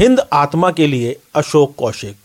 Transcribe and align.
हिंद 0.00 0.20
आत्मा 0.32 0.70
के 0.70 0.86
लिए 0.86 1.16
अशोक 1.34 1.74
कौशिक। 1.78 2.16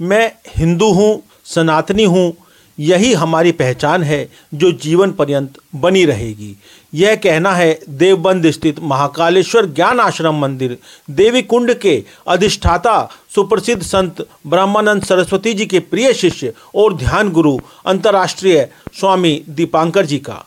मैं 0.00 0.32
हिंदू 0.56 0.90
हूँ, 0.92 1.22
सनातनी 1.44 2.04
हूँ, 2.04 2.32
यही 2.78 3.12
हमारी 3.12 3.52
पहचान 3.52 4.02
है 4.02 4.28
जो 4.54 4.70
जीवन 4.72 5.12
पर्यंत 5.12 5.58
बनी 5.74 6.04
रहेगी। 6.04 6.54
यह 6.94 7.14
कहना 7.16 7.52
है 7.52 7.78
देवबंद 7.88 8.50
स्थित 8.50 8.78
महाकालेश्वर 8.80 9.66
ज्ञान 9.66 10.00
आश्रम 10.00 10.38
मंदिर, 10.38 10.76
देवी 11.10 11.42
कुंड 11.42 11.74
के 11.74 12.02
अधिष्ठाता 12.26 13.08
सुप्रसिद्ध 13.34 13.82
संत 13.82 14.26
ब्रह्मानंद 14.46 15.04
सरस्वती 15.04 15.54
जी 15.54 15.66
के 15.66 15.78
प्रिय 15.80 16.12
शिष्य 16.14 16.52
और 16.74 16.96
ध्यान 16.96 17.30
गुरु 17.30 17.58
अंतर्राष्ट्रीय 17.86 18.68
स्वामी 19.00 19.42
दीपांकर 19.48 20.06
जी 20.06 20.18
का। 20.18 20.44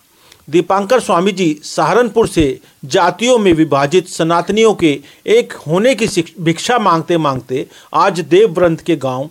दीपांकर 0.51 0.99
स्वामी 0.99 1.31
जी 1.31 1.45
सहारनपुर 1.63 2.27
से 2.27 2.43
जातियों 2.85 3.37
में 3.37 3.51
विभाजित 3.53 4.07
सनातनियों 4.07 4.73
के 4.73 4.89
एक 5.25 5.53
होने 5.67 5.93
की 5.95 6.07
भिक्षा 6.39 6.79
मांगते 6.79 7.17
मांगते 7.17 7.65
आज 7.93 8.19
देवव्रंत 8.19 8.81
के 8.81 8.95
गाँव 8.95 9.29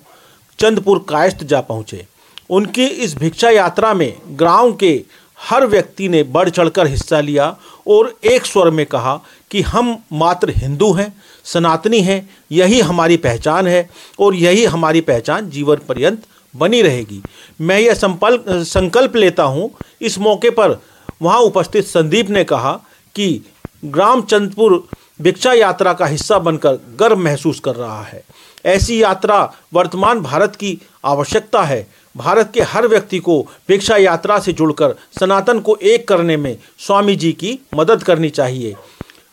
चंदपुर 0.59 1.05
कायस्थ 1.09 1.45
जा 1.45 1.61
पहुँचे। 1.61 2.07
उनकी 2.51 2.87
इस 2.87 3.15
भिक्षा 3.19 3.51
यात्रा 3.51 3.93
में 3.95 4.13
गाँव 4.41 4.73
के 4.73 4.93
हर 5.39 5.67
व्यक्ति 5.67 6.09
ने 6.09 6.23
बढ़ 6.23 6.49
चढ़कर 6.49 6.87
हिस्सा 6.87 7.21
लिया 7.21 7.55
और 7.87 8.15
एक 8.25 8.47
स्वर 8.47 8.71
में 8.71 8.85
कहा 8.87 9.21
कि 9.51 9.63
हम 9.63 9.97
मात्र 10.13 10.53
हिंदू 10.57 10.93
हैं, 10.93 11.15
सनातनी 11.45 12.01
हैं, 12.01 12.29
यही 12.53 12.81
हमारी 12.81 13.17
पहचान 13.17 13.67
है 13.67 13.89
और 14.21 14.35
यही 14.35 14.65
हमारी 14.65 15.01
पहचान 15.01 15.51
जीवन 15.51 15.81
पर्यंत 15.89 16.23
बनी 16.55 16.83
रहेगी। 16.83 17.23
मैं 17.61 17.79
यह 17.81 17.95
संकल्प 17.95 18.45
संकल्प 18.49 19.17
लेता 19.17 19.43
हूँ 19.45 19.71
इस 20.01 20.19
मौके 20.19 20.51
पर 20.51 20.81
वहाँ 21.23 21.39
उपस्थित 21.39 21.85
संदीप 21.85 22.31
ने 22.31 22.45
कहा 22.45 22.73
कि 23.15 23.45
ग्राम 23.85 24.23
चंदपुर 24.23 24.89
भिक्षा 25.21 25.53
यात्रा 25.53 25.93
का 25.93 26.07
हिस्सा 26.07 26.39
बनकर 26.39 26.79
गर्व 27.01 27.19
महसूस 27.19 27.61
कर 27.61 27.75
रहा 27.75 28.03
है। 28.03 28.23
ऐसी 28.67 29.03
यात्रा 29.03 29.53
वर्तमान 29.75 30.21
भारत 30.21 30.57
की 30.57 30.79
आवश्यकता 31.05 31.63
है। 31.63 31.87
भारत 32.17 32.51
के 32.55 32.63
हर 32.63 32.87
व्यक्ति 32.87 33.19
को 33.19 33.41
भिक्षा 33.69 33.97
यात्रा 33.97 34.39
से 34.39 34.53
जुड़कर 34.53 34.95
सनातन 35.21 35.61
को 35.61 35.77
एक 35.77 36.09
करने 36.09 36.37
में 36.37 36.57
स्वामी 36.79 37.17
जी 37.17 37.33
की 37.33 37.59
मदद 37.75 38.03
करनी 38.03 38.31
चाहिए। 38.31 38.75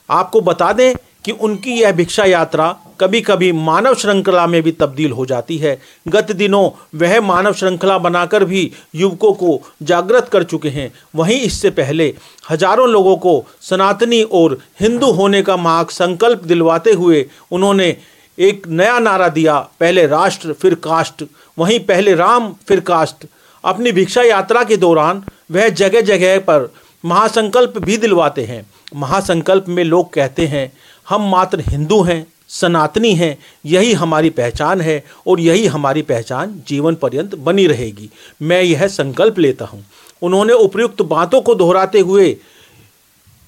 आपको 0.09 0.41
बता 0.41 0.71
दें 0.73 0.93
कि 1.27 1.33
उनकी 1.33 1.71
यह 1.73 1.91
भिक्षा 1.91 2.25
यात्रा 2.25 2.65
कभी 2.99 3.19
कभी 3.21 3.51
मानव 3.51 3.95
श्रृंखला 3.95 4.45
में 4.47 4.61
भी 4.63 4.71
तब्दील 4.73 5.11
हो 5.11 5.25
जाती 5.25 5.57
है। 5.57 5.77
गत 6.07 6.31
दिनों 6.31 6.69
वह 6.95 7.19
मानव 7.21 7.53
श्रृंखला 7.53 7.97
बनाकर 7.97 8.43
भी 8.43 8.61
युवकों 8.95 9.31
को 9.33 9.59
जागृत 9.83 10.29
कर 10.29 10.43
चुके 10.43 10.69
हैं। 10.69 10.91
वहीं 11.15 11.39
इससे 11.41 11.69
पहले 11.71 12.07
हज़ारों 12.49 12.87
लोगों 12.89 13.15
को 13.17 13.43
सनातनी 13.61 14.21
और 14.23 14.57
हिंदू 14.79 15.11
होने 15.11 15.41
का 15.41 15.57
मार्ग 15.57 15.89
संकल्प 15.89 16.43
दिलवाते 16.43 16.91
हुए 16.93 17.25
उन्होंने 17.51 17.95
एक 18.37 18.67
नया 18.69 18.97
नारा 18.99 19.27
दिया, 19.29 19.59
पहले 19.79 20.07
राष्ट्र, 20.07 20.53
फिर 20.53 20.75
कास्ट 20.75 21.23
वहीं 21.57 21.79
पहले 21.81 22.15
राम, 22.15 22.53
फिर 22.67 22.79
कास्ट 22.79 23.27
अपनी 23.63 23.91
भिक्षा 23.91 24.23
यात्रा 24.23 24.63
के 24.63 24.77
दौरान 24.77 25.23
वह 25.51 25.69
जगह 25.71 26.01
जगह 26.03 26.39
पर 26.41 26.71
महासंकल्प 27.03 27.77
भी 27.77 27.97
दिलवाते 27.97 28.43
हैं। 28.45 28.65
महासंकल्प 28.95 29.65
में 29.69 29.83
लोग 29.83 30.11
कहते 30.13 30.45
हैं 30.47 30.71
हम 31.07 31.29
मात्र 31.29 31.63
हिंदू 31.67 32.01
हैं, 32.01 32.25
सनातनी 32.49 33.13
हैं, 33.15 33.37
यही 33.65 33.93
हमारी 33.93 34.29
पहचान 34.29 34.81
है 34.81 35.03
और 35.27 35.39
यही 35.39 35.65
हमारी 35.67 36.01
पहचान 36.01 36.61
जीवन 36.67 36.95
पर्यंत 36.95 37.35
बनी 37.35 37.67
रहेगी। 37.67 38.09
मैं 38.41 38.61
यह 38.61 38.87
संकल्प 38.87 39.39
लेता 39.39 39.65
हूँ। 39.65 39.83
उन्होंने 40.21 40.53
उपयुक्त 40.53 41.01
बातों 41.01 41.41
को 41.41 41.55
दोहराते 41.55 41.99
हुए 41.99 42.35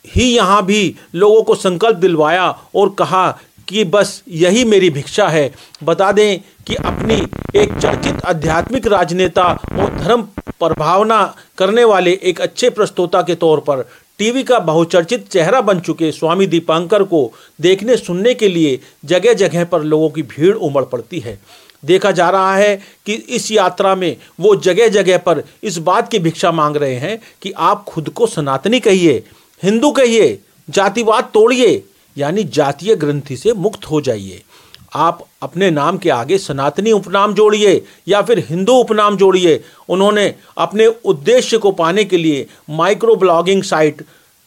ही 0.05 0.23
यहाँ 0.35 0.65
भी 0.65 0.95
लोगों 1.15 1.41
को 1.43 1.55
संकल्प 1.55 1.97
दिलवाया 1.97 2.49
और 2.75 2.89
कहा 2.89 3.29
कि 3.67 3.83
बस 3.83 4.21
यही 4.27 4.63
मेरी 4.65 4.89
भिक्षा 4.89 5.27
है। 5.29 5.51
बता 5.83 6.11
दें 6.11 6.39
कि 6.67 6.75
अपनी 6.75 7.15
एक 7.59 7.73
चर्चित 7.73 8.21
आध्यात्मिक 8.25 8.87
राजनेता 8.87 9.43
और 9.43 9.97
धर्म 9.97 10.21
प्रभावना 10.59 11.23
करने 11.57 11.83
वाले 11.83 12.19
एक 12.23 12.41
अच्छे 12.41 12.69
प्रस्तोता 12.69 13.21
के 13.21 13.35
तौर 13.35 13.59
पर 13.59 13.87
टीवी 14.19 14.43
का 14.43 14.59
बहुचर्चित 14.59 15.27
चेहरा 15.29 15.61
बन 15.61 15.79
चुके 15.79 16.11
स्वामी 16.11 16.45
दीपांकर 16.47 17.03
को 17.03 17.31
देखने 17.61 17.97
सुनने 17.97 18.33
के 18.33 18.47
लिए 18.47 18.79
जगह 19.05 19.33
जगह 19.33 19.63
पर 19.65 19.83
लोगों 19.83 20.09
की 20.09 20.21
भीड़ 20.23 20.55
उमड़ 20.55 20.83
पड़ती 20.83 21.19
है। 21.19 21.39
देखा 21.85 22.11
जा 22.11 22.29
रहा 22.29 22.55
है 22.55 22.75
कि 23.05 23.13
इस 23.13 23.51
यात्रा 23.51 23.95
में 23.95 24.15
वो 24.39 24.55
जगह 24.55 24.87
जगह 24.87 25.17
पर 25.17 25.43
इस 25.63 25.77
बात 25.77 26.11
की 26.11 26.19
भिक्षा 26.19 26.51
मांग 26.51 26.75
रहे 26.75 26.95
हैं 26.95 27.19
कि 27.41 27.51
आप 27.51 27.83
खुद 27.83 28.09
को 28.09 28.27
सनातनी 28.27 28.79
कहिए, 28.79 29.23
हिंदू 29.63 29.91
कहिए, 29.91 30.39
जातिवाद 30.69 31.29
तोड़िए, 31.33 31.83
यानी 32.17 32.43
जातीय 32.43 32.95
ग्रंथि 32.95 33.37
से 33.37 33.53
मुक्त 33.53 33.85
हो 33.85 34.01
जाइए। 34.01 34.41
आप 34.93 35.25
अपने 35.41 35.69
नाम 35.71 35.97
के 35.97 36.09
आगे 36.09 36.37
सनातनी 36.37 36.91
उपनाम 36.91 37.33
जोड़िए 37.33 37.81
या 38.07 38.21
फिर 38.21 38.45
हिंदू 38.49 38.73
उपनाम 38.73 39.17
जोड़िए। 39.17 39.59
उन्होंने 39.89 40.33
अपने 40.57 40.87
उद्देश्य 40.87 41.57
को 41.57 41.71
पाने 41.71 42.03
के 42.03 42.17
लिए 42.17 42.45
माइक्रो 42.69 43.15
ब्लॉगिंग 43.15 43.63
साइट 43.63 44.01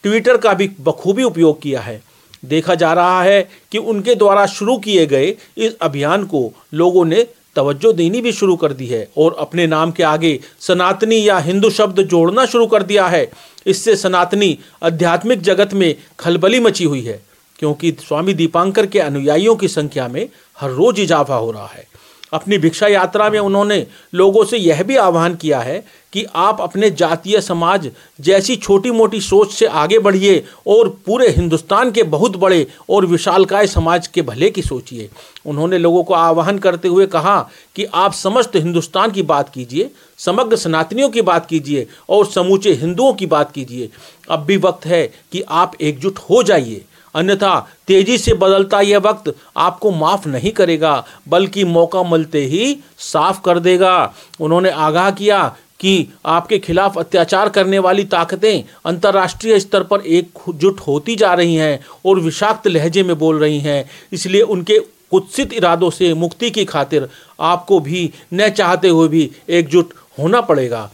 ट्विटर 0.04 0.36
का 0.36 0.54
भी 0.54 0.70
बखूबी 0.80 1.22
उपयोग 1.22 1.60
किया 1.62 1.80
है। 1.80 2.00
देखा 2.44 2.74
जा 2.74 2.92
रहा 2.92 3.22
है 3.22 3.48
कि 3.72 3.78
उनके 3.78 4.14
द्वारा 4.14 4.46
शुरू 4.46 4.76
किए 4.78 5.06
गए 5.06 5.34
इस 5.58 5.76
अभियान 5.82 6.24
को 6.24 6.50
लोगों 6.74 7.04
ने 7.04 7.26
तवज्जो 7.56 7.92
देनी 7.92 8.20
भी 8.20 8.32
शुरू 8.32 8.56
कर 8.56 8.72
दी 8.72 8.86
है 8.86 9.08
और 9.18 9.36
अपने 9.38 9.66
नाम 9.66 9.90
के 9.90 10.02
आगे 10.02 10.38
सनातनी 10.60 11.28
या 11.28 11.38
हिंदू 11.38 11.70
शब्द 11.70 12.00
जोड़ना 12.02 12.46
शुरू 12.46 12.66
कर 12.66 12.82
दिया 12.82 13.06
है। 13.06 13.30
इससे 13.66 13.96
सनातनी 13.96 14.58
आध्यात्मिक 14.82 15.40
जगत 15.40 15.74
में 15.74 15.94
खलबली 16.18 16.60
मची 16.60 16.84
हुई 16.84 17.00
है। 17.00 17.20
क्योंकि 17.62 17.90
स्वामी 18.00 18.32
दीपांकर 18.34 18.86
के 18.86 18.98
अनुयायियों 18.98 19.54
की 19.56 19.68
संख्या 19.68 20.06
में 20.08 20.28
हर 20.58 20.70
रोज 20.70 21.00
इजाफा 21.00 21.34
हो 21.34 21.50
रहा 21.50 21.66
है। 21.66 21.86
अपनी 22.32 22.58
भिक्षा 22.58 22.86
यात्रा 22.88 23.28
में 23.30 23.38
उन्होंने 23.38 23.86
लोगों 24.14 24.44
से 24.44 24.58
यह 24.58 24.82
भी 24.82 24.96
आह्वान 24.96 25.34
किया 25.34 25.60
है 25.60 25.78
कि 26.12 26.24
आप 26.34 26.60
अपने 26.60 26.90
जातीय 26.90 27.40
समाज 27.40 27.90
जैसी 28.20 28.56
छोटी 28.56 28.90
मोटी 28.90 29.20
सोच 29.20 29.52
से 29.52 29.66
आगे 29.66 29.98
बढ़िए 29.98 30.44
और 30.66 30.88
पूरे 31.06 31.28
हिंदुस्तान 31.28 31.90
के 31.90 32.02
बहुत 32.02 32.36
बड़े 32.36 32.66
और 32.90 33.06
विशालकाय 33.06 33.66
समाज 33.66 34.06
के 34.06 34.22
भले 34.22 34.50
की 34.50 34.62
सोचिए। 34.62 35.08
उन्होंने 35.46 35.78
लोगों 35.78 36.02
को 36.04 36.14
आह्वान 36.14 36.58
करते 36.58 36.88
हुए 36.88 37.06
कहा 37.06 37.40
कि 37.76 37.84
आप 37.84 38.12
समस्त 38.12 38.56
हिंदुस्तान 38.56 39.10
की 39.10 39.22
बात 39.22 39.48
कीजिए, 39.48 39.90
समग्र 40.18 40.56
सनातनियों 40.56 41.08
की 41.08 41.22
बात 41.22 41.46
कीजिए 41.46 41.86
और 42.08 42.26
समूचे 42.26 42.72
हिंदुओं 42.72 43.12
की 43.12 43.26
बात 43.26 43.52
कीजिए। 43.52 43.90
अब 44.30 44.44
भी 44.44 44.56
वक्त 44.56 44.86
है 44.86 45.06
कि 45.32 45.42
आप 45.48 45.76
एकजुट 45.80 46.18
हो 46.30 46.42
जाइए। 46.42 46.84
अन्यथा 47.14 47.58
तेज़ी 47.86 48.18
से 48.18 48.34
बदलता 48.34 48.80
यह 48.80 48.98
वक्त 48.98 49.34
आपको 49.56 49.90
माफ़ 49.90 50.28
नहीं 50.28 50.50
करेगा, 50.50 51.04
बल्कि 51.28 51.64
मौका 51.64 52.02
मिलते 52.02 52.44
ही 52.44 52.76
साफ़ 52.98 53.40
कर 53.44 53.58
देगा। 53.58 54.14
उन्होंने 54.40 54.70
आगाह 54.70 55.10
किया 55.10 55.56
कि 55.80 56.08
आपके 56.26 56.58
खिलाफ 56.58 56.98
अत्याचार 56.98 57.48
करने 57.48 57.78
वाली 57.78 58.04
ताकतें 58.04 58.62
अंतर्राष्ट्रीय 58.86 59.58
स्तर 59.60 59.82
पर 59.82 60.00
एकजुट 60.00 60.80
होती 60.80 61.16
जा 61.16 61.32
रही 61.34 61.54
हैं 61.54 61.78
और 62.06 62.20
विषाक्त 62.20 62.66
लहजे 62.68 63.02
में 63.02 63.18
बोल 63.18 63.38
रही 63.38 63.58
हैं। 63.60 63.84
इसलिए 64.12 64.42
उनके 64.42 64.78
कुत्सित 65.10 65.52
इरादों 65.52 65.90
से 65.90 66.12
मुक्ति 66.14 66.50
की 66.50 66.64
खातिर 66.64 67.08
आपको 67.40 67.80
भी, 67.80 68.10
न 68.34 68.48
चाहते 68.48 68.88
हुए 68.88 69.08
भी 69.08 69.30
एकजुट 69.48 69.92
होना 70.18 70.40
पड़ेगा। 70.40 70.90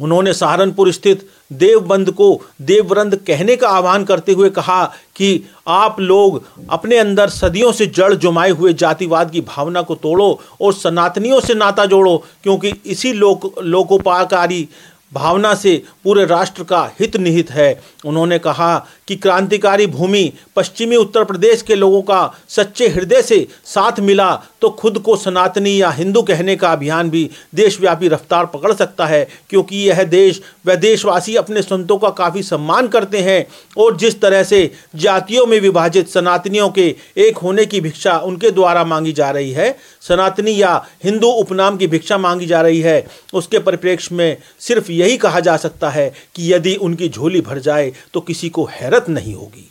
उन्होंने 0.00 0.32
सहारनपुर 0.32 0.90
स्थित 0.92 1.28
देवबंद 1.52 2.10
को 2.10 2.40
देववृंद 2.62 3.16
कहने 3.16 3.56
का 3.56 3.68
आह्वान 3.68 4.04
करते 4.04 4.32
हुए 4.32 4.50
कहा 4.50 4.84
कि 5.16 5.42
आप 5.68 6.00
लोग 6.00 6.42
अपने 6.70 6.98
अंदर 6.98 7.28
सदियों 7.28 7.72
से 7.72 7.86
जड़ 7.86 8.14
जुमाए 8.14 8.50
हुए 8.50 8.72
जातिवाद 8.72 9.30
की 9.30 9.40
भावना 9.40 9.82
को 9.82 9.94
तोड़ो 9.94 10.40
और 10.60 10.72
सनातनियों 10.72 11.40
से 11.40 11.54
नाता 11.54 11.86
जोड़ो, 11.86 12.24
क्योंकि 12.42 12.72
इसी 12.86 13.12
लोक, 13.12 13.54
लोकोपाकारी 13.62 14.68
भावना 15.12 15.54
से 15.54 15.82
पूरे 16.04 16.24
राष्ट्र 16.26 16.64
का 16.64 16.80
हित 17.00 17.16
निहित 17.16 17.50
है। 17.50 17.82
उन्होंने 18.04 18.38
कहा 18.38 18.76
कि 19.08 19.16
क्रांतिकारी 19.16 19.86
भूमि 19.86 20.32
पश्चिमी 20.56 20.96
उत्तर 20.96 21.24
प्रदेश 21.24 21.62
के 21.62 21.74
लोगों 21.74 22.00
का 22.02 22.20
सच्चे 22.48 22.88
हृदय 22.88 23.22
से 23.22 23.46
साथ 23.64 24.00
मिला 24.00 24.34
तो 24.60 24.68
खुद 24.70 24.98
को 24.98 25.16
सनातनी 25.16 25.80
या 25.80 25.90
हिंदू 25.90 26.22
कहने 26.22 26.56
का 26.56 26.72
अभियान 26.72 27.10
भी 27.10 27.28
देशव्यापी 27.54 28.08
रफ्तार 28.08 28.46
पकड़ 28.46 28.72
सकता 28.72 29.06
है, 29.06 29.26
क्योंकि 29.50 29.76
यह 29.78 30.02
देश 30.04 30.40
व 30.66 30.74
देशवासी 30.76 31.36
अपने 31.36 31.62
संतों 31.62 31.98
का 31.98 32.10
काफ़ी 32.12 32.42
सम्मान 32.42 32.88
करते 32.88 33.18
हैं 33.18 33.46
और 33.78 33.96
जिस 33.96 34.20
तरह 34.20 34.42
से 34.42 34.70
जातियों 34.96 35.46
में 35.46 35.58
विभाजित 35.60 36.08
सनातनियों 36.08 36.68
के 36.70 36.94
एक 37.18 37.38
होने 37.38 37.66
की 37.66 37.80
भिक्षा 37.80 38.18
उनके 38.20 38.50
द्वारा 38.50 38.84
मांगी 38.84 39.12
जा 39.12 39.30
रही 39.30 39.52
है, 39.52 39.76
सनातनी 40.00 40.60
या 40.60 40.74
हिंदू 41.04 41.28
उपनाम 41.30 41.76
की 41.76 41.86
भिक्षा 41.86 42.18
मांगी 42.18 42.46
जा 42.46 42.60
रही 42.60 42.80
है, 42.80 43.06
उसके 43.34 43.58
परिप्रेक्ष्य 43.58 44.14
में 44.14 44.36
सिर्फ़ 44.60 44.90
यही 45.02 45.16
कहा 45.16 45.40
जा 45.40 45.56
सकता 45.56 45.90
है 45.90 46.12
कि 46.34 46.52
यदि 46.54 46.74
उनकी 46.76 47.08
झोली 47.08 47.40
भर 47.40 47.58
जाए 47.58 47.92
तो 48.14 48.20
किसी 48.20 48.48
को 48.48 48.64
हैरत 48.72 49.08
नहीं 49.08 49.34
होगी। 49.34 49.68